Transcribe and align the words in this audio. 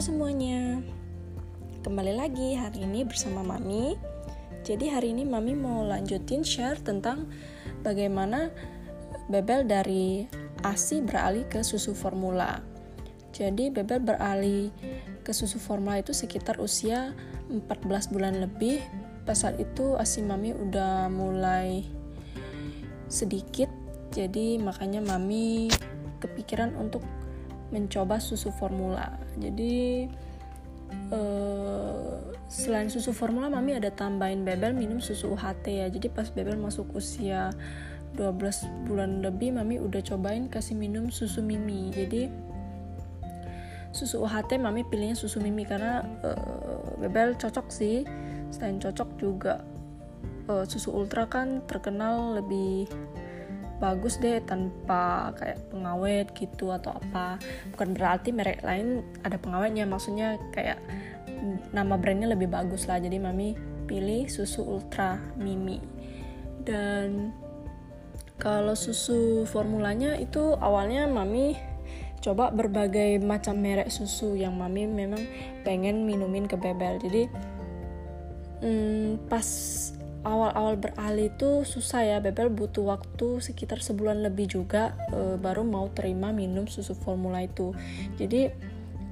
Semuanya, 0.00 0.80
kembali 1.84 2.16
lagi 2.16 2.56
hari 2.56 2.88
ini 2.88 3.04
bersama 3.04 3.44
Mami. 3.44 4.00
Jadi 4.64 4.88
hari 4.88 5.12
ini 5.12 5.28
Mami 5.28 5.52
mau 5.52 5.84
lanjutin 5.84 6.40
share 6.40 6.80
tentang 6.80 7.28
bagaimana 7.84 8.48
Bebel 9.28 9.68
dari 9.68 10.24
ASI 10.64 11.04
beralih 11.04 11.44
ke 11.52 11.60
susu 11.60 11.92
formula. 11.92 12.64
Jadi 13.36 13.68
Bebel 13.68 14.00
beralih 14.00 14.72
ke 15.20 15.36
susu 15.36 15.60
formula 15.60 16.00
itu 16.00 16.16
sekitar 16.16 16.64
usia 16.64 17.12
14 17.52 17.60
bulan 18.08 18.40
lebih. 18.40 18.80
Pas 19.28 19.36
saat 19.36 19.60
itu 19.60 20.00
ASI 20.00 20.24
Mami 20.24 20.56
udah 20.56 21.12
mulai 21.12 21.84
sedikit, 23.12 23.68
jadi 24.16 24.56
makanya 24.64 25.04
Mami 25.04 25.68
kepikiran 26.24 26.72
untuk 26.80 27.04
mencoba 27.70 28.18
susu 28.18 28.50
formula. 28.54 29.14
Jadi 29.38 30.06
uh, 31.14 32.18
selain 32.50 32.90
susu 32.90 33.14
formula 33.14 33.46
mami 33.46 33.78
ada 33.78 33.94
tambahin 33.94 34.42
bebel 34.42 34.74
minum 34.74 34.98
susu 34.98 35.34
UHT 35.34 35.64
ya. 35.70 35.86
Jadi 35.90 36.10
pas 36.10 36.28
bebel 36.30 36.58
masuk 36.58 36.90
usia 36.98 37.54
12 38.18 38.90
bulan 38.90 39.22
lebih 39.22 39.54
mami 39.54 39.78
udah 39.78 40.02
cobain 40.02 40.50
kasih 40.50 40.74
minum 40.74 41.08
susu 41.14 41.40
mimi. 41.40 41.94
Jadi 41.94 42.26
susu 43.94 44.22
UHT 44.22 44.58
mami 44.58 44.86
pilihnya 44.86 45.18
susu 45.18 45.38
mimi 45.38 45.62
karena 45.62 46.02
uh, 46.26 46.98
bebel 46.98 47.38
cocok 47.38 47.70
sih. 47.70 48.02
Selain 48.50 48.82
cocok 48.82 49.08
juga 49.18 49.62
uh, 50.50 50.66
susu 50.66 50.90
ultra 50.90 51.30
kan 51.30 51.62
terkenal 51.70 52.42
lebih 52.42 52.90
bagus 53.80 54.20
deh 54.20 54.38
tanpa 54.44 55.32
kayak 55.40 55.58
pengawet 55.72 56.28
gitu 56.36 56.70
atau 56.70 56.94
apa. 56.94 57.40
Bukan 57.74 57.96
berarti 57.96 58.30
merek 58.30 58.60
lain 58.60 59.00
ada 59.24 59.40
pengawetnya 59.40 59.88
maksudnya 59.88 60.36
kayak 60.52 60.78
nama 61.72 61.96
brandnya 61.96 62.36
lebih 62.36 62.52
bagus 62.52 62.84
lah. 62.86 63.00
Jadi 63.00 63.16
mami 63.16 63.56
pilih 63.88 64.28
susu 64.28 64.62
ultra 64.62 65.18
mimi. 65.40 65.80
Dan 66.60 67.32
kalau 68.36 68.76
susu 68.76 69.48
formulanya 69.48 70.16
itu 70.20 70.54
awalnya 70.60 71.08
mami 71.08 71.56
coba 72.20 72.52
berbagai 72.52 73.16
macam 73.24 73.56
merek 73.56 73.88
susu 73.88 74.36
yang 74.36 74.52
mami 74.52 74.84
memang 74.84 75.24
pengen 75.64 76.04
minumin 76.04 76.44
ke 76.44 76.54
bebel. 76.60 77.00
Jadi 77.00 77.22
hmm, 78.60 79.28
pas 79.28 79.48
awal-awal 80.20 80.76
beralih 80.76 81.32
itu 81.32 81.64
susah 81.64 82.04
ya 82.04 82.16
Bebel. 82.20 82.52
Butuh 82.52 82.84
waktu 82.84 83.40
sekitar 83.40 83.80
sebulan 83.80 84.20
lebih 84.20 84.52
juga 84.52 84.96
e, 85.12 85.40
baru 85.40 85.64
mau 85.64 85.88
terima 85.92 86.32
minum 86.34 86.68
susu 86.68 86.92
formula 86.92 87.40
itu. 87.40 87.72
Jadi 88.20 88.52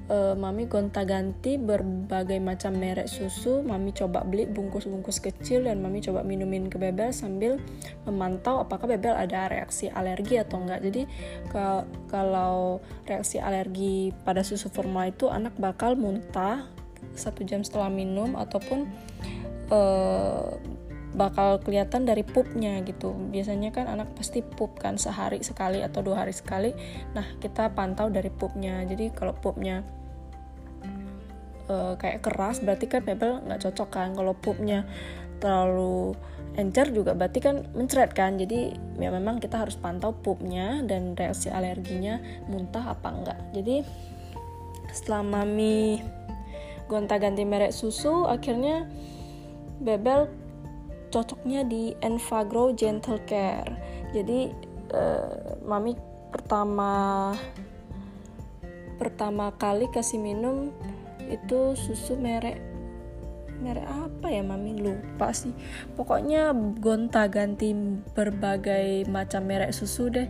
e, 0.05 0.17
mami 0.37 0.69
gonta-ganti 0.69 1.57
berbagai 1.57 2.37
macam 2.37 2.77
merek 2.77 3.09
susu. 3.09 3.65
Mami 3.65 3.89
coba 3.97 4.21
beli 4.21 4.45
bungkus-bungkus 4.45 5.17
kecil 5.17 5.65
dan 5.65 5.81
mami 5.81 6.01
coba 6.05 6.21
minumin 6.21 6.69
ke 6.69 6.77
Bebel 6.77 7.09
sambil 7.09 7.57
memantau 8.05 8.61
apakah 8.61 8.85
Bebel 8.85 9.17
ada 9.17 9.49
reaksi 9.49 9.89
alergi 9.89 10.37
atau 10.37 10.61
enggak. 10.61 10.85
Jadi 10.85 11.09
ke, 11.49 11.63
kalau 12.13 12.85
reaksi 13.09 13.41
alergi 13.41 14.13
pada 14.21 14.45
susu 14.45 14.69
formula 14.69 15.09
itu 15.09 15.25
anak 15.25 15.57
bakal 15.57 15.97
muntah 15.97 16.69
satu 17.15 17.47
jam 17.47 17.63
setelah 17.63 17.87
minum 17.87 18.35
ataupun 18.35 18.85
uh, 19.71 20.53
bakal 21.13 21.57
kelihatan 21.61 22.05
dari 22.05 22.21
pupnya 22.21 22.77
gitu. 22.85 23.13
Biasanya 23.33 23.73
kan 23.73 23.89
anak 23.89 24.13
pasti 24.13 24.45
pup 24.45 24.77
kan 24.77 25.01
sehari 25.01 25.41
sekali 25.41 25.81
atau 25.81 26.05
dua 26.05 26.25
hari 26.25 26.33
sekali. 26.35 26.73
Nah 27.17 27.25
kita 27.41 27.73
pantau 27.73 28.13
dari 28.13 28.29
pupnya. 28.29 28.85
Jadi 28.85 29.09
kalau 29.13 29.33
pupnya 29.33 29.81
uh, 31.69 31.97
kayak 31.97 32.21
keras 32.21 32.61
berarti 32.61 32.85
kan 32.85 33.01
mebel 33.01 33.41
nggak 33.41 33.61
cocok 33.65 33.89
kan. 33.89 34.09
Kalau 34.13 34.33
pupnya 34.37 34.85
terlalu 35.41 36.13
encer 36.59 36.91
juga 36.91 37.17
berarti 37.17 37.39
kan 37.41 37.65
mencret 37.73 38.13
kan. 38.13 38.37
Jadi 38.37 38.73
ya 39.01 39.09
memang 39.09 39.41
kita 39.41 39.65
harus 39.65 39.79
pantau 39.81 40.13
pupnya 40.13 40.85
dan 40.85 41.17
reaksi 41.17 41.49
alerginya 41.49 42.21
muntah 42.45 42.93
apa 42.93 43.09
enggak. 43.09 43.39
Jadi 43.57 43.81
setelah 44.93 45.21
mami 45.25 46.01
gonta-ganti 46.89 47.45
merek 47.45 47.69
susu 47.69 48.25
akhirnya 48.25 48.89
bebel 49.77 50.48
cocoknya 51.09 51.65
di 51.65 51.93
Enfagrow 52.01 52.73
Gentle 52.73 53.21
Care. 53.25 53.73
Jadi 54.13 54.49
uh, 54.93 55.57
mami 55.65 55.93
pertama 56.29 57.33
pertama 59.01 59.49
kali 59.57 59.89
kasih 59.89 60.21
minum 60.21 60.69
itu 61.29 61.73
susu 61.77 62.17
merek 62.17 62.68
merek 63.59 63.85
apa 63.85 64.27
ya 64.31 64.41
mami? 64.41 64.79
Lupa 64.79 65.35
sih. 65.35 65.51
Pokoknya 65.93 66.55
gonta 66.79 67.27
ganti 67.27 67.75
berbagai 68.15 69.05
macam 69.11 69.45
merek 69.45 69.75
susu 69.75 70.07
deh. 70.07 70.27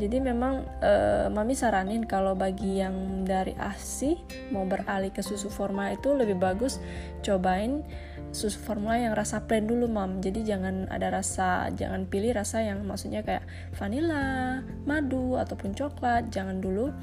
Jadi 0.00 0.16
memang 0.18 0.64
uh, 0.80 1.28
mami 1.28 1.52
saranin 1.52 2.04
kalau 2.08 2.32
bagi 2.32 2.80
yang 2.80 3.24
dari 3.28 3.52
asi 3.60 4.16
mau 4.50 4.64
beralih 4.64 5.12
ke 5.12 5.20
susu 5.20 5.52
formal 5.52 5.92
itu 5.94 6.16
lebih 6.16 6.40
bagus 6.40 6.80
cobain 7.20 7.84
susu 8.30 8.62
formula 8.62 8.94
yang 8.94 9.14
rasa 9.14 9.42
plain 9.44 9.66
dulu 9.66 9.90
mam. 9.90 10.22
Jadi 10.22 10.46
jangan 10.46 10.86
ada 10.88 11.10
rasa 11.10 11.68
jangan 11.74 12.06
pilih 12.06 12.32
rasa 12.32 12.62
yang 12.62 12.86
maksudnya 12.86 13.20
kayak 13.26 13.44
vanilla 13.74 14.60
madu 14.86 15.36
ataupun 15.36 15.74
coklat. 15.74 16.30
Jangan 16.30 16.62
dulu 16.62 16.94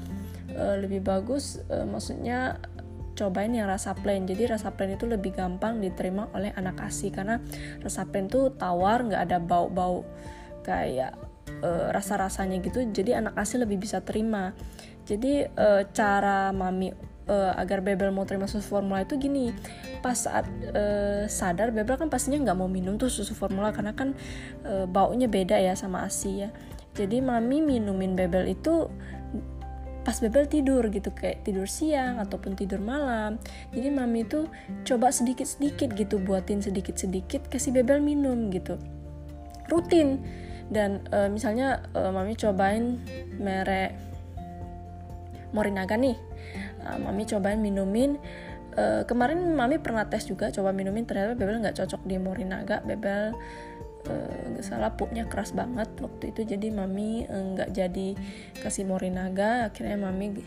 uh, 0.56 0.76
lebih 0.80 1.04
bagus 1.04 1.60
uh, 1.68 1.84
maksudnya 1.84 2.56
cobain 3.18 3.50
yang 3.50 3.66
rasa 3.66 3.98
plain. 3.98 4.22
Jadi 4.30 4.46
rasa 4.46 4.70
plain 4.70 4.94
itu 4.94 5.10
lebih 5.10 5.34
gampang 5.34 5.82
diterima 5.82 6.30
oleh 6.30 6.54
anak 6.54 6.78
asi 6.86 7.10
karena 7.10 7.42
rasa 7.82 8.06
plain 8.06 8.30
tuh 8.30 8.54
tawar 8.54 9.02
nggak 9.02 9.22
ada 9.26 9.38
bau-bau 9.42 10.06
kayak 10.62 11.18
uh, 11.66 11.90
rasa-rasanya 11.90 12.62
gitu. 12.62 12.86
Jadi 12.86 13.18
anak 13.18 13.34
asi 13.34 13.58
lebih 13.58 13.82
bisa 13.82 13.98
terima. 14.06 14.54
Jadi 15.08 15.42
uh, 15.44 15.82
cara 15.90 16.54
mami 16.54 16.94
uh, 17.28 17.52
agar 17.56 17.84
Bebel 17.84 18.12
mau 18.12 18.24
terima 18.28 18.46
susu 18.46 18.64
formula 18.64 19.02
itu 19.02 19.18
gini. 19.18 19.50
Pas 20.00 20.16
saat 20.16 20.46
uh, 20.72 21.26
sadar 21.26 21.74
Bebel 21.74 21.98
kan 21.98 22.08
pastinya 22.12 22.38
nggak 22.46 22.58
mau 22.58 22.70
minum 22.70 22.96
tuh 22.96 23.10
susu 23.10 23.34
formula 23.36 23.74
karena 23.74 23.92
kan 23.92 24.14
uh, 24.64 24.86
baunya 24.86 25.26
beda 25.26 25.58
ya 25.58 25.74
sama 25.74 26.04
asi 26.04 26.46
ya. 26.46 26.50
Jadi 26.96 27.22
mami 27.22 27.62
minumin 27.62 28.18
Bebel 28.18 28.50
itu 28.50 28.90
pas 30.06 30.16
Bebel 30.18 30.48
tidur 30.48 30.86
gitu 30.88 31.12
kayak 31.12 31.44
tidur 31.44 31.68
siang 31.68 32.22
ataupun 32.22 32.56
tidur 32.56 32.80
malam. 32.80 33.36
Jadi 33.74 33.88
mami 33.92 34.24
tuh 34.24 34.48
coba 34.86 35.12
sedikit-sedikit 35.12 35.92
gitu 35.94 36.16
buatin 36.22 36.62
sedikit-sedikit 36.64 37.50
kasih 37.50 37.76
Bebel 37.76 38.00
minum 38.00 38.48
gitu. 38.48 38.80
Rutin. 39.68 40.22
Dan 40.68 41.04
uh, 41.12 41.32
misalnya 41.32 41.84
uh, 41.96 42.12
mami 42.12 42.36
cobain 42.36 43.00
merek 43.40 43.96
Morinaga 45.52 45.96
nih. 45.96 46.16
Uh, 46.84 46.98
mami 47.08 47.24
cobain 47.24 47.60
minumin. 47.60 48.20
Uh, 48.78 49.02
kemarin 49.08 49.56
mami 49.58 49.80
pernah 49.82 50.06
tes 50.06 50.28
juga 50.28 50.54
coba 50.54 50.70
minumin 50.70 51.02
ternyata 51.02 51.34
Bebel 51.34 51.58
nggak 51.64 51.82
cocok 51.82 52.04
di 52.06 52.16
Morinaga 52.20 52.78
Bebel 52.86 53.34
nggak 54.06 54.62
uh, 54.62 54.66
salah 54.66 54.94
pupnya 54.94 55.26
keras 55.26 55.52
banget 55.52 55.90
waktu 55.98 56.30
itu 56.30 56.54
jadi 56.54 56.70
mami 56.70 57.26
eh, 57.26 57.44
nggak 57.54 57.70
jadi 57.74 58.08
kasih 58.62 58.86
morinaga. 58.86 59.68
Akhirnya 59.68 59.98
mami 59.98 60.38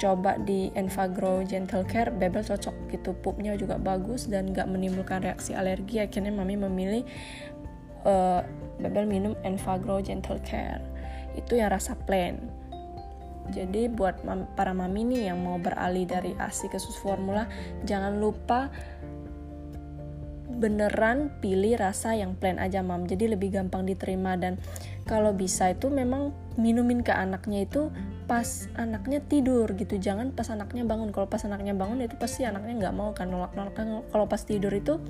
coba 0.00 0.40
di 0.40 0.72
Enfagrow 0.74 1.44
Gentle 1.46 1.86
Care 1.86 2.10
Bebel 2.10 2.42
cocok 2.42 2.90
gitu 2.90 3.12
pupnya 3.20 3.54
juga 3.54 3.78
bagus 3.78 4.26
dan 4.26 4.50
nggak 4.50 4.66
menimbulkan 4.66 5.22
reaksi 5.22 5.54
alergi. 5.54 6.02
Akhirnya 6.02 6.34
mami 6.34 6.58
memilih 6.58 7.02
uh, 8.04 8.42
Bebel 8.82 9.06
minum 9.06 9.32
Enfagrow 9.46 10.02
Gentle 10.02 10.42
Care. 10.42 10.82
Itu 11.38 11.56
yang 11.56 11.72
rasa 11.72 11.94
plain. 11.94 12.62
Jadi 13.50 13.90
buat 13.90 14.22
para 14.54 14.70
mami 14.70 15.02
nih 15.02 15.34
yang 15.34 15.42
mau 15.42 15.58
beralih 15.58 16.06
dari 16.06 16.30
ASI 16.38 16.70
ke 16.70 16.78
susu 16.78 17.02
formula 17.02 17.50
jangan 17.82 18.22
lupa 18.22 18.70
beneran 20.62 21.34
pilih 21.42 21.74
rasa 21.74 22.14
yang 22.14 22.38
plain 22.38 22.62
aja 22.62 22.86
mam. 22.86 23.10
Jadi 23.10 23.34
lebih 23.34 23.50
gampang 23.50 23.82
diterima 23.82 24.38
dan 24.38 24.62
kalau 25.02 25.34
bisa 25.34 25.74
itu 25.74 25.90
memang 25.90 26.30
minumin 26.54 27.02
ke 27.02 27.10
anaknya 27.10 27.66
itu 27.66 27.90
pas 28.30 28.70
anaknya 28.78 29.18
tidur 29.26 29.66
gitu. 29.74 29.98
Jangan 29.98 30.30
pas 30.30 30.46
anaknya 30.54 30.86
bangun. 30.86 31.10
Kalau 31.10 31.26
pas 31.26 31.42
anaknya 31.42 31.74
bangun 31.74 32.06
itu 32.06 32.14
pasti 32.14 32.46
anaknya 32.46 32.86
nggak 32.86 32.94
mau 32.94 33.10
kan 33.10 33.26
nolak 33.26 33.58
nolak. 33.58 33.74
Kalau 34.08 34.30
pas 34.30 34.42
tidur 34.46 34.70
itu 34.70 35.02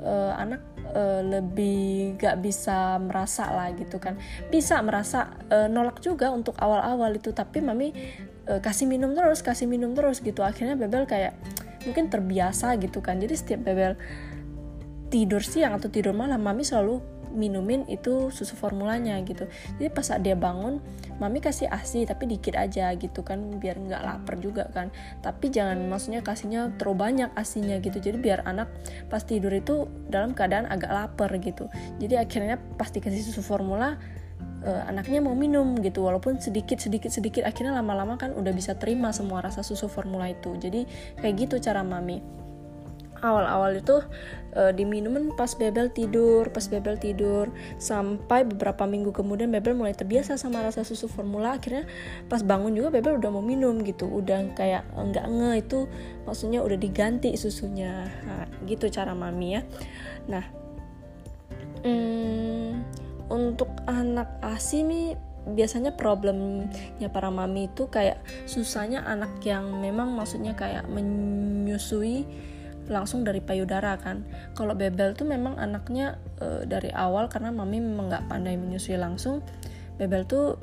uh, 0.00 0.32
anak 0.40 0.64
uh, 0.96 1.20
lebih 1.22 2.18
gak 2.18 2.42
bisa 2.42 2.98
merasa 2.98 3.52
lah 3.52 3.70
gitu 3.76 4.00
kan. 4.00 4.18
Bisa 4.50 4.80
merasa 4.82 5.36
uh, 5.52 5.68
nolak 5.70 6.02
juga 6.02 6.32
untuk 6.32 6.58
awal-awal 6.58 7.14
itu. 7.14 7.30
Tapi 7.30 7.60
mami 7.62 7.94
uh, 8.48 8.58
kasih 8.64 8.90
minum 8.90 9.14
terus 9.14 9.40
kasih 9.40 9.70
minum 9.70 9.94
terus 9.94 10.24
gitu. 10.24 10.42
Akhirnya 10.42 10.74
bebel 10.74 11.06
kayak 11.06 11.36
mungkin 11.86 12.10
terbiasa 12.10 12.78
gitu 12.78 13.02
kan. 13.02 13.18
Jadi 13.18 13.34
setiap 13.34 13.60
bebel 13.66 13.98
tidur 15.12 15.44
siang 15.44 15.76
atau 15.76 15.92
tidur 15.92 16.16
malam 16.16 16.40
mami 16.40 16.64
selalu 16.64 17.04
minumin 17.32 17.88
itu 17.88 18.28
susu 18.28 18.54
formulanya 18.54 19.16
gitu. 19.24 19.48
Jadi 19.80 19.88
pas 19.88 20.04
saat 20.04 20.20
dia 20.22 20.36
bangun 20.36 20.78
mami 21.16 21.40
kasih 21.40 21.68
asi 21.72 22.04
tapi 22.04 22.28
dikit 22.28 22.54
aja 22.56 22.92
gitu 22.96 23.24
kan 23.24 23.56
biar 23.60 23.80
nggak 23.80 24.02
lapar 24.04 24.36
juga 24.38 24.68
kan. 24.70 24.92
Tapi 25.24 25.48
jangan 25.48 25.80
maksudnya 25.88 26.20
kasihnya 26.20 26.76
terlalu 26.76 26.96
banyak 26.96 27.30
asinya 27.34 27.76
gitu. 27.80 27.98
Jadi 27.98 28.20
biar 28.20 28.44
anak 28.44 28.68
pas 29.08 29.24
tidur 29.24 29.52
itu 29.52 29.88
dalam 30.08 30.36
keadaan 30.36 30.68
agak 30.68 30.92
lapar 30.92 31.32
gitu. 31.40 31.68
Jadi 31.98 32.20
akhirnya 32.20 32.60
pasti 32.76 33.00
kasih 33.00 33.24
susu 33.24 33.40
formula 33.40 33.96
uh, 34.64 34.82
anaknya 34.88 35.24
mau 35.24 35.32
minum 35.32 35.76
gitu. 35.80 36.04
Walaupun 36.04 36.38
sedikit 36.38 36.78
sedikit 36.78 37.08
sedikit 37.08 37.48
akhirnya 37.48 37.80
lama-lama 37.80 38.20
kan 38.20 38.36
udah 38.36 38.52
bisa 38.52 38.76
terima 38.76 39.10
semua 39.10 39.40
rasa 39.40 39.64
susu 39.64 39.88
formula 39.88 40.28
itu. 40.28 40.52
Jadi 40.60 40.84
kayak 41.20 41.34
gitu 41.48 41.56
cara 41.64 41.80
mami 41.80 42.41
awal-awal 43.22 43.78
itu 43.78 44.02
uh, 44.58 44.72
diminumin 44.74 45.32
pas 45.38 45.54
Bebel 45.54 45.88
tidur, 45.94 46.50
pas 46.50 46.66
Bebel 46.66 46.98
tidur. 46.98 47.48
Sampai 47.78 48.44
beberapa 48.44 48.84
minggu 48.84 49.14
kemudian 49.14 49.48
Bebel 49.48 49.78
mulai 49.78 49.94
terbiasa 49.94 50.36
sama 50.36 50.60
rasa 50.60 50.82
susu 50.82 51.06
formula. 51.06 51.56
Akhirnya 51.56 51.86
pas 52.26 52.42
bangun 52.42 52.74
juga 52.74 52.92
Bebel 52.92 53.16
udah 53.22 53.30
mau 53.30 53.44
minum 53.44 53.80
gitu, 53.86 54.10
udah 54.10 54.52
kayak 54.58 54.84
enggak 54.98 55.26
nge 55.30 55.50
itu 55.62 55.78
maksudnya 56.26 56.60
udah 56.60 56.76
diganti 56.76 57.30
susunya, 57.38 58.10
nah, 58.26 58.44
gitu 58.66 58.90
cara 58.90 59.14
mami 59.14 59.56
ya. 59.56 59.62
Nah, 60.26 60.44
hmm, 61.86 62.68
untuk 63.30 63.70
anak 63.86 64.42
ASI 64.42 64.82
nih 64.82 65.08
biasanya 65.42 65.98
problemnya 65.98 67.10
para 67.10 67.26
mami 67.26 67.66
itu 67.66 67.90
kayak 67.90 68.22
susahnya 68.46 69.02
anak 69.02 69.42
yang 69.42 69.82
memang 69.82 70.14
maksudnya 70.14 70.54
kayak 70.54 70.86
menyusui 70.86 72.30
langsung 72.92 73.24
dari 73.24 73.40
payudara 73.40 73.96
kan. 73.96 74.22
Kalau 74.52 74.76
bebel 74.76 75.16
tuh 75.16 75.24
memang 75.24 75.56
anaknya 75.56 76.20
e, 76.38 76.68
dari 76.68 76.92
awal 76.92 77.26
karena 77.32 77.50
mami 77.50 77.80
memang 77.80 78.12
nggak 78.12 78.28
pandai 78.28 78.54
menyusui 78.60 79.00
langsung 79.00 79.40
bebel 79.96 80.28
tuh 80.28 80.60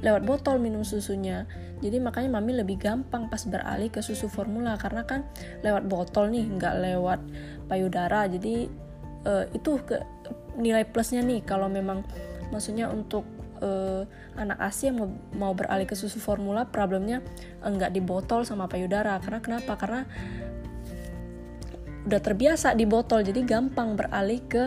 lewat 0.00 0.22
botol 0.22 0.62
minum 0.62 0.86
susunya. 0.86 1.44
Jadi 1.82 2.00
makanya 2.00 2.40
mami 2.40 2.56
lebih 2.56 2.80
gampang 2.80 3.28
pas 3.28 3.42
beralih 3.44 3.92
ke 3.92 4.00
susu 4.00 4.30
formula 4.30 4.78
karena 4.80 5.04
kan 5.04 5.26
lewat 5.60 5.84
botol 5.90 6.30
nih 6.32 6.46
nggak 6.46 6.74
lewat 6.80 7.20
payudara. 7.68 8.30
Jadi 8.30 8.70
e, 9.26 9.32
itu 9.50 9.70
ke 9.82 9.98
nilai 10.56 10.86
plusnya 10.88 11.20
nih. 11.20 11.44
Kalau 11.44 11.66
memang 11.66 12.06
maksudnya 12.54 12.88
untuk 12.88 13.26
uh, 13.60 14.02
anak 14.36 14.58
ASI 14.60 14.92
yang 14.92 14.96
mau, 15.00 15.08
mau 15.36 15.52
beralih 15.56 15.88
ke 15.88 15.96
susu 15.96 16.20
formula 16.20 16.68
problemnya 16.68 17.24
enggak 17.64 17.92
di 17.92 18.00
botol 18.04 18.44
sama 18.44 18.68
payudara. 18.68 19.16
Karena 19.20 19.40
kenapa? 19.40 19.72
Karena 19.78 20.02
udah 22.06 22.20
terbiasa 22.22 22.78
di 22.78 22.86
botol 22.86 23.26
jadi 23.26 23.42
gampang 23.42 23.98
beralih 23.98 24.40
ke 24.46 24.64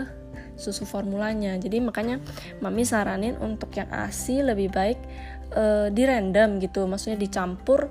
susu 0.59 0.83
formulanya. 0.83 1.56
Jadi 1.56 1.80
makanya 1.80 2.19
mami 2.59 2.83
saranin 2.83 3.39
untuk 3.39 3.71
yang 3.80 3.88
ASI 3.88 4.44
lebih 4.44 4.75
baik 4.75 5.00
uh, 5.56 5.88
di 5.88 6.03
random 6.03 6.59
gitu. 6.59 6.83
Maksudnya 6.83 7.15
dicampur 7.15 7.88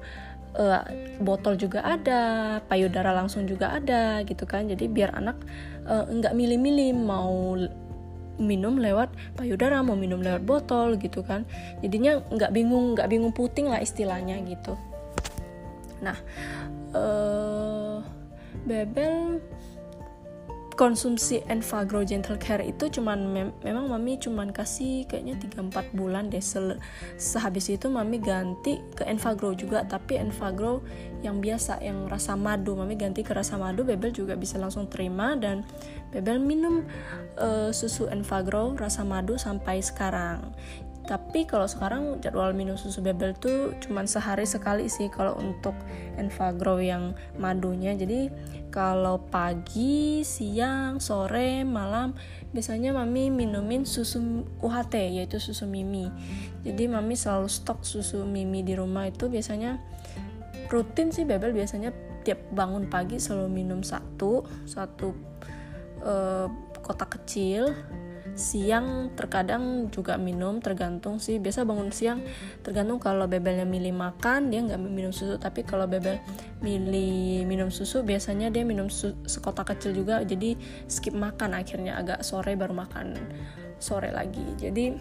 uh, 0.61 0.85
botol 1.25 1.56
juga 1.56 1.81
ada 1.81 2.21
payudara 2.69 3.17
langsung 3.17 3.49
juga 3.49 3.73
ada 3.73 4.21
gitu 4.29 4.45
kan. 4.45 4.69
Jadi 4.69 4.85
biar 4.87 5.17
anak 5.17 5.41
uh, 5.89 6.05
nggak 6.05 6.37
milih-milih 6.37 6.93
mau 6.93 7.56
minum 8.39 8.79
lewat 8.79 9.11
payudara 9.35 9.83
mau 9.83 9.99
minum 9.99 10.21
lewat 10.21 10.44
botol 10.44 11.01
gitu 11.01 11.25
kan. 11.25 11.49
Jadinya 11.81 12.21
nggak 12.21 12.53
bingung 12.53 12.94
nggak 12.94 13.09
bingung 13.09 13.33
puting 13.33 13.73
lah 13.73 13.81
istilahnya 13.81 14.39
gitu. 14.44 14.77
Nah 16.05 16.21
uh, 16.93 17.48
bebel 18.69 19.41
konsumsi 20.79 21.43
Enfagrow 21.50 22.06
Gentle 22.06 22.38
Care 22.38 22.62
itu 22.62 22.87
cuman 22.87 23.19
mem 23.26 23.49
memang 23.67 23.91
mami 23.91 24.15
cuman 24.15 24.55
kasih 24.55 25.11
kayaknya 25.11 25.35
3-4 25.75 25.99
bulan 25.99 26.31
deh 26.31 26.38
Se 26.38 26.79
sehabis 27.19 27.67
itu 27.75 27.91
mami 27.91 28.23
ganti 28.23 28.79
ke 28.94 29.03
Enfagrow 29.03 29.59
juga 29.59 29.82
tapi 29.82 30.15
Enfagrow 30.23 30.79
yang 31.26 31.43
biasa 31.43 31.82
yang 31.82 32.06
rasa 32.06 32.38
madu 32.38 32.79
mami 32.79 32.94
ganti 32.94 33.26
ke 33.26 33.35
rasa 33.35 33.59
madu 33.59 33.82
Bebel 33.82 34.15
juga 34.15 34.38
bisa 34.38 34.55
langsung 34.55 34.87
terima 34.87 35.35
dan 35.35 35.67
Bebel 36.15 36.38
minum 36.38 36.87
uh, 37.43 37.75
susu 37.75 38.06
Enfagrow 38.06 38.79
rasa 38.79 39.03
madu 39.03 39.35
sampai 39.35 39.82
sekarang 39.82 40.55
tapi 41.08 41.49
kalau 41.49 41.64
sekarang 41.64 42.20
jadwal 42.20 42.52
minum 42.52 42.76
susu 42.76 43.00
bebel 43.00 43.32
tuh 43.32 43.72
cuman 43.81 44.05
sehari 44.05 44.44
sekali 44.44 44.93
sih 44.93 45.08
kalau 45.08 45.40
untuk 45.40 45.72
Enfagrow 46.20 46.76
yang 46.84 47.16
madunya. 47.40 47.96
Jadi 47.96 48.28
kalau 48.69 49.25
pagi, 49.32 50.20
siang, 50.20 51.00
sore, 51.00 51.64
malam 51.64 52.12
biasanya 52.52 52.93
mami 52.93 53.32
minumin 53.32 53.88
susu 53.88 54.44
UHT 54.60 55.16
yaitu 55.16 55.40
susu 55.40 55.64
mimi. 55.64 56.12
Jadi 56.60 56.84
mami 56.93 57.16
selalu 57.16 57.49
stok 57.49 57.88
susu 57.88 58.28
mimi 58.28 58.60
di 58.60 58.76
rumah 58.76 59.08
itu 59.08 59.32
biasanya 59.32 59.81
rutin 60.69 61.08
sih 61.08 61.25
bebel 61.25 61.56
biasanya 61.56 61.88
tiap 62.20 62.44
bangun 62.52 62.84
pagi 62.93 63.16
selalu 63.16 63.49
minum 63.49 63.81
satu 63.81 64.44
satu 64.69 65.16
uh, 66.05 66.44
kotak 66.84 67.16
kecil 67.16 67.72
siang 68.38 69.11
terkadang 69.19 69.90
juga 69.90 70.14
minum 70.14 70.62
tergantung 70.62 71.19
sih. 71.19 71.43
Biasa 71.43 71.67
bangun 71.67 71.90
siang 71.90 72.23
tergantung 72.62 73.02
kalau 73.02 73.26
bebelnya 73.26 73.67
milih 73.67 73.90
makan 73.93 74.55
dia 74.55 74.62
nggak 74.62 74.79
minum 74.79 75.11
susu. 75.11 75.37
Tapi 75.43 75.67
kalau 75.67 75.90
bebel 75.90 76.23
milih 76.62 77.43
minum 77.50 77.75
susu 77.75 78.06
biasanya 78.06 78.55
dia 78.55 78.62
minum 78.62 78.87
susu 78.87 79.19
sekotak 79.26 79.75
kecil 79.75 79.90
juga. 79.93 80.23
Jadi 80.23 80.55
skip 80.87 81.12
makan 81.12 81.58
akhirnya 81.58 81.99
agak 81.99 82.23
sore 82.23 82.55
baru 82.55 82.79
makan 82.79 83.19
sore 83.82 84.14
lagi. 84.14 84.46
Jadi 84.55 84.94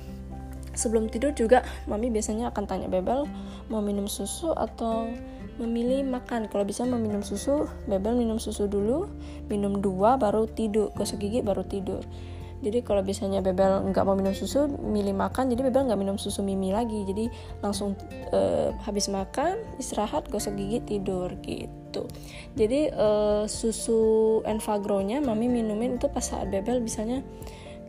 sebelum 0.74 1.07
tidur 1.13 1.38
juga 1.38 1.62
mami 1.86 2.10
biasanya 2.10 2.50
akan 2.50 2.63
tanya 2.66 2.88
bebel 2.90 3.30
mau 3.69 3.86
minum 3.86 4.10
susu 4.10 4.50
atau 4.57 5.13
memilih 5.62 6.06
makan? 6.10 6.50
Kalau 6.50 6.66
bisa 6.66 6.90
meminum 6.90 7.22
susu 7.22 7.69
bebel 7.86 8.18
minum 8.18 8.42
susu 8.42 8.66
dulu 8.66 9.06
minum 9.45 9.78
dua 9.78 10.18
baru 10.18 10.50
tidur. 10.50 10.90
Gosok 10.98 11.22
gigi 11.22 11.45
baru 11.45 11.62
tidur 11.62 12.01
jadi 12.57 12.81
kalau 12.81 13.06
biasanya 13.06 13.45
bebel 13.45 13.86
nggak 13.94 14.01
mau 14.01 14.18
minum 14.18 14.33
susu 14.33 14.65
milih 14.65 15.13
makan. 15.13 15.54
Jadi 15.54 15.62
bebel 15.69 15.86
nggak 15.86 16.00
minum 16.00 16.18
susu 16.18 16.42
mimi 16.42 16.74
lagi. 16.74 17.06
Jadi 17.06 17.30
langsung 17.62 17.94
uh, 18.33 18.74
habis 18.81 19.13
makan 19.13 19.62
istirahat 19.77 20.25
gosok 20.33 20.57
gigi 20.57 20.81
tidur 20.81 21.30
gitu. 21.45 22.09
Jadi 22.57 22.89
uh, 22.98 23.45
susu 23.45 24.42
Enfagrow-nya 24.42 25.21
mami 25.21 25.45
minumin 25.45 26.01
itu 26.01 26.09
pas 26.09 26.25
saat 26.25 26.50
bebel 26.50 26.81
bisanya 26.81 27.21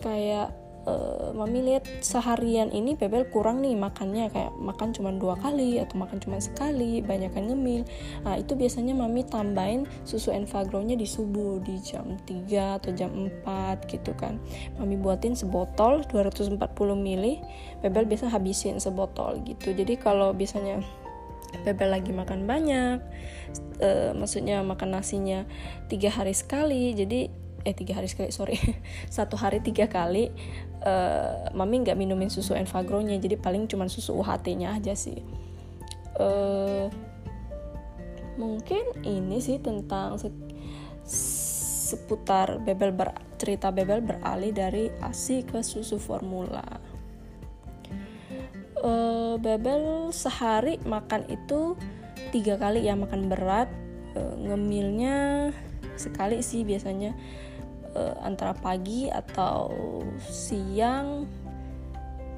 kayak 0.04 0.52
uh, 0.88 1.31
mami 1.37 1.61
lihat 1.61 1.85
seharian 2.00 2.73
ini 2.73 2.96
bebel 2.96 3.29
kurang 3.29 3.61
nih 3.61 3.76
makannya. 3.76 4.32
Kayak 4.32 4.56
makan 4.56 4.96
cuma 4.96 5.12
dua 5.12 5.37
kali 5.37 5.76
atau 5.76 6.00
makan 6.00 6.17
cuma 6.17 6.40
sekali 6.40 7.05
banyak 7.05 7.28
kan 7.37 7.45
ngemil. 7.45 7.85
Nah 8.25 8.40
itu 8.40 8.57
biasanya 8.57 8.97
mami 8.97 9.28
tambahin 9.28 9.85
susu 10.09 10.33
Enfagrow-nya 10.33 10.97
di 10.97 11.04
subuh 11.04 11.61
di 11.61 11.76
jam 11.85 12.16
3 12.25 12.80
atau 12.80 12.90
jam 12.97 13.12
4 13.45 13.92
gitu 13.92 14.16
kan. 14.16 14.40
Mami 14.80 14.97
buatin 14.97 15.37
sebotol 15.37 16.09
240 16.09 16.57
ml 16.97 17.25
bebel 17.85 18.04
biasa 18.09 18.33
habisin 18.33 18.80
sebotol 18.80 19.45
gitu. 19.45 19.76
Jadi 19.76 20.00
kalau 20.00 20.33
biasanya 20.33 20.80
Bebel 21.64 21.88
lagi 21.88 22.12
makan 22.12 22.45
banyak, 22.45 23.00
uh, 23.80 24.12
maksudnya 24.12 24.61
makan 24.61 25.00
nasinya 25.00 25.49
tiga 25.88 26.12
hari 26.12 26.37
sekali, 26.37 26.92
jadi 26.92 27.33
eh 27.68 27.76
tiga 27.76 28.00
hari 28.00 28.08
sekali 28.08 28.32
sorry. 28.32 28.56
Satu 29.12 29.37
hari 29.37 29.60
tiga 29.60 29.84
kali 29.92 30.32
uh, 30.88 31.52
mami 31.52 31.84
nggak 31.84 32.00
minumin 32.00 32.32
susu 32.32 32.56
Enfagrow-nya 32.56 33.20
jadi 33.20 33.37
paling 33.37 33.68
cuma 33.68 33.92
susu 33.92 34.16
UHT-nya 34.16 34.72
aja 34.72 34.96
sih. 34.96 35.20
Uh, 36.16 36.88
mungkin 38.40 38.80
ini 39.04 39.37
sih 39.44 39.60
tentang 39.60 40.16
se 40.16 40.32
seputar 41.88 42.60
bebel 42.60 42.92
ber 42.92 43.16
cerita 43.40 43.72
bebel 43.72 44.04
beralih 44.04 44.52
dari 44.52 44.92
asi 45.04 45.44
ke 45.44 45.60
susu 45.64 45.96
formula. 45.96 46.64
Uh, 48.78 49.40
bebel 49.40 50.12
sehari 50.12 50.76
makan 50.84 51.25
itu 51.32 51.76
tiga 52.32 52.56
kali 52.60 52.88
ya 52.88 52.96
makan 52.96 53.28
berat. 53.28 53.68
Uh, 54.16 54.37
ngemilnya 54.40 55.48
sekali 55.96 56.40
sih 56.40 56.62
biasanya 56.62 57.12
uh, 57.99 58.14
antara 58.23 58.55
pagi 58.55 59.11
atau 59.11 59.75
siang 60.31 61.26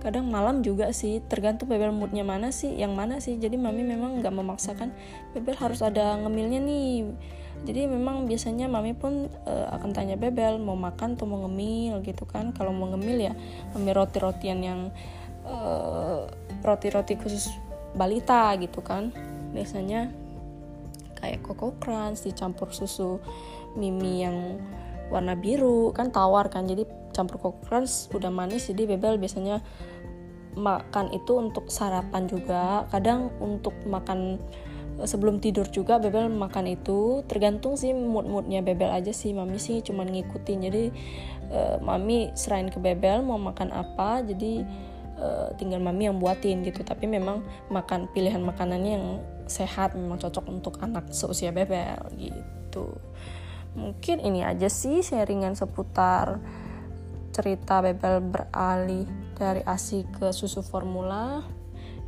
kadang 0.00 0.32
malam 0.32 0.64
juga 0.64 0.96
sih 0.96 1.20
tergantung 1.28 1.68
bebel 1.68 1.92
moodnya 1.92 2.24
mana 2.24 2.48
sih 2.48 2.72
yang 2.72 2.96
mana 2.96 3.20
sih. 3.20 3.36
Jadi 3.36 3.60
mami 3.60 3.84
memang 3.84 4.24
nggak 4.24 4.32
memaksakan 4.32 4.88
bebel 5.36 5.52
harus 5.60 5.84
ada 5.84 6.16
ngemilnya 6.16 6.60
nih. 6.64 7.12
Jadi 7.68 7.84
memang 7.84 8.24
biasanya 8.24 8.72
mami 8.72 8.96
pun 8.96 9.28
uh, 9.44 9.68
akan 9.76 9.92
tanya 9.92 10.16
bebel 10.16 10.56
mau 10.56 10.72
makan 10.72 11.20
atau 11.20 11.28
mau 11.28 11.44
ngemil? 11.44 12.00
gitu 12.00 12.24
kan. 12.24 12.56
Kalau 12.56 12.72
mau 12.72 12.88
ngemil 12.88 13.28
ya 13.28 13.32
ngemil 13.76 13.94
roti-rotian 14.00 14.58
yang 14.64 14.80
uh, 15.44 16.24
roti-roti 16.64 17.20
khusus 17.20 17.52
balita 17.92 18.56
gitu 18.56 18.80
kan. 18.80 19.12
Biasanya 19.52 20.08
kayak 21.20 21.44
Coco 21.44 21.76
Crunch 21.76 22.24
dicampur 22.24 22.72
susu 22.72 23.20
mimi 23.76 24.24
yang 24.24 24.56
warna 25.10 25.34
biru 25.34 25.90
kan 25.90 26.14
tawar 26.14 26.48
kan 26.48 26.64
jadi 26.70 26.86
campur 27.10 27.42
coco 27.42 27.58
crunch 27.66 28.08
udah 28.14 28.30
manis 28.30 28.70
jadi 28.70 28.96
bebel 28.96 29.18
biasanya 29.18 29.60
makan 30.58 31.14
itu 31.14 31.38
untuk 31.38 31.70
sarapan 31.70 32.26
juga. 32.26 32.86
Kadang 32.90 33.30
untuk 33.38 33.74
makan 33.86 34.38
eh, 34.98 35.06
sebelum 35.06 35.38
tidur 35.38 35.66
juga 35.70 36.02
bebel 36.02 36.30
makan 36.30 36.74
itu 36.74 37.22
tergantung 37.30 37.78
sih 37.78 37.94
mood 37.94 38.26
moodnya 38.26 38.62
bebel 38.62 38.90
aja 38.90 39.14
sih 39.14 39.30
mami 39.30 39.58
sih 39.62 39.82
cuman 39.82 40.10
ngikutin. 40.10 40.58
Jadi 40.66 40.84
uh, 41.50 41.76
mami 41.82 42.30
serain 42.34 42.70
ke 42.70 42.78
bebel 42.82 43.22
mau 43.22 43.38
makan 43.38 43.70
apa 43.74 44.22
jadi 44.26 44.66
uh, 45.18 45.48
tinggal 45.58 45.78
mami 45.82 46.10
yang 46.10 46.18
buatin 46.18 46.66
gitu. 46.66 46.82
Tapi 46.82 47.06
memang 47.06 47.42
makan 47.70 48.10
pilihan 48.10 48.42
makanannya 48.42 48.92
yang 48.98 49.06
sehat 49.50 49.98
memang 49.98 50.22
cocok 50.22 50.46
untuk 50.46 50.78
anak 50.78 51.10
seusia 51.10 51.50
bebel 51.50 51.98
gitu 52.14 52.94
mungkin 53.74 54.18
ini 54.22 54.42
aja 54.42 54.66
sih 54.66 55.02
sharingan 55.02 55.54
seputar 55.54 56.42
cerita 57.30 57.80
bebel 57.80 58.20
beralih 58.20 59.06
dari 59.38 59.62
ASI 59.64 60.04
ke 60.10 60.34
susu 60.34 60.60
formula. 60.60 61.42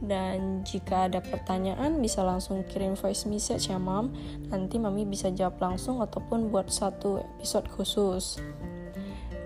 Dan 0.03 0.67
jika 0.67 1.07
ada 1.07 1.23
pertanyaan 1.23 2.03
bisa 2.03 2.27
langsung 2.27 2.67
kirim 2.67 2.99
voice 2.99 3.23
message 3.31 3.71
ya 3.71 3.79
mam. 3.79 4.11
Nanti 4.51 4.83
mami 4.83 5.07
bisa 5.07 5.31
jawab 5.31 5.63
langsung 5.63 6.03
ataupun 6.03 6.51
buat 6.51 6.67
satu 6.67 7.23
episode 7.39 7.71
khusus. 7.71 8.43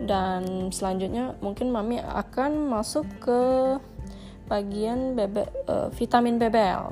Dan 0.01 0.73
selanjutnya 0.73 1.37
mungkin 1.45 1.69
mami 1.69 2.01
akan 2.01 2.73
masuk 2.73 3.05
ke 3.21 3.41
bagian 4.49 5.13
bebe, 5.13 5.45
uh, 5.69 5.93
vitamin 5.93 6.41
bebel. 6.41 6.89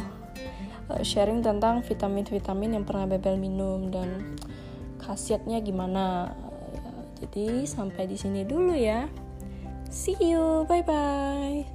Uh, 0.93 1.01
sharing 1.01 1.41
tentang 1.41 1.81
vitamin-vitamin 1.81 2.77
yang 2.77 2.85
pernah 2.85 3.09
bebel 3.09 3.41
minum 3.41 3.89
dan 3.89 4.37
khasiatnya 5.05 5.61
gimana. 5.61 6.33
Jadi 7.21 7.69
sampai 7.69 8.09
di 8.09 8.17
sini 8.17 8.43
dulu 8.45 8.73
ya. 8.73 9.07
See 9.93 10.17
you. 10.19 10.65
Bye 10.67 10.83
bye 10.83 11.74